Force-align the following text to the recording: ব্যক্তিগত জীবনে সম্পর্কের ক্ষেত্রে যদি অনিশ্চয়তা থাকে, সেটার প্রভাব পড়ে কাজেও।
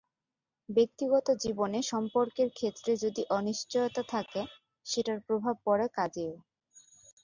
ব্যক্তিগত 0.69 1.27
জীবনে 1.43 1.79
সম্পর্কের 1.91 2.49
ক্ষেত্রে 2.51 2.91
যদি 3.03 3.21
অনিশ্চয়তা 3.37 4.03
থাকে, 4.13 4.41
সেটার 4.85 5.19
প্রভাব 5.27 5.55
পড়ে 5.65 5.87
কাজেও। 5.97 6.33